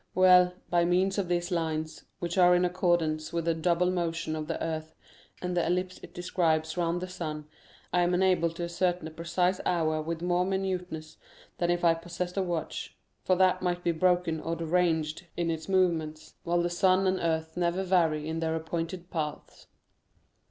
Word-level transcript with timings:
Well, 0.15 0.55
by 0.71 0.83
means 0.83 1.19
of 1.19 1.27
these 1.27 1.51
lines, 1.51 2.05
which 2.17 2.35
are 2.35 2.55
in 2.55 2.65
accordance 2.65 3.31
with 3.31 3.45
the 3.45 3.53
double 3.53 3.91
motion 3.91 4.35
of 4.35 4.47
the 4.47 4.59
earth, 4.59 4.95
and 5.43 5.55
the 5.55 5.63
ellipse 5.63 5.99
it 6.01 6.11
describes 6.11 6.75
round 6.75 7.01
the 7.03 7.07
sun, 7.07 7.45
I 7.93 8.01
am 8.01 8.15
enabled 8.15 8.55
to 8.55 8.63
ascertain 8.63 9.05
the 9.05 9.11
precise 9.11 9.61
hour 9.63 10.01
with 10.01 10.23
more 10.23 10.43
minuteness 10.43 11.17
than 11.59 11.69
if 11.69 11.85
I 11.85 11.93
possessed 11.93 12.35
a 12.35 12.41
watch; 12.41 12.97
for 13.25 13.35
that 13.35 13.61
might 13.61 13.83
be 13.83 13.91
broken 13.91 14.39
or 14.39 14.55
deranged 14.55 15.27
in 15.37 15.51
its 15.51 15.69
movements, 15.69 16.33
while 16.41 16.63
the 16.63 16.69
sun 16.71 17.05
and 17.05 17.19
earth 17.19 17.55
never 17.55 17.83
vary 17.83 18.27
in 18.27 18.39
their 18.39 18.55
appointed 18.55 19.11
paths." 19.11 19.67